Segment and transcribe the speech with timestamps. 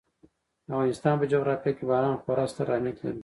[0.65, 3.19] د افغانستان په جغرافیه کې باران خورا ستر اهمیت لري.